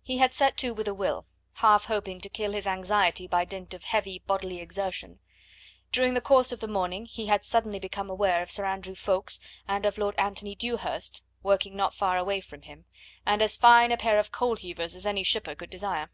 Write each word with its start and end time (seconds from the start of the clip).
He 0.00 0.18
had 0.18 0.32
set 0.32 0.56
to 0.58 0.72
with 0.72 0.86
a 0.86 0.94
will, 0.94 1.26
half 1.54 1.86
hoping 1.86 2.20
to 2.20 2.28
kill 2.28 2.52
his 2.52 2.64
anxiety 2.64 3.26
by 3.26 3.44
dint 3.44 3.74
of 3.74 3.82
heavy 3.82 4.20
bodily 4.24 4.60
exertion. 4.60 5.18
During 5.90 6.14
the 6.14 6.20
course 6.20 6.52
of 6.52 6.60
the 6.60 6.68
morning 6.68 7.06
he 7.06 7.26
had 7.26 7.44
suddenly 7.44 7.80
become 7.80 8.08
aware 8.08 8.40
of 8.40 8.52
Sir 8.52 8.64
Andrew 8.66 8.94
Ffoulkes 8.94 9.40
and 9.66 9.84
of 9.84 9.98
Lord 9.98 10.14
Anthony 10.16 10.54
Dewhurst 10.54 11.22
working 11.42 11.74
not 11.74 11.92
far 11.92 12.16
away 12.16 12.40
from 12.40 12.62
him, 12.62 12.84
and 13.26 13.42
as 13.42 13.56
fine 13.56 13.90
a 13.90 13.96
pair 13.96 14.16
of 14.16 14.30
coalheavers 14.30 14.94
as 14.94 15.06
any 15.08 15.24
shipper 15.24 15.56
could 15.56 15.70
desire. 15.70 16.08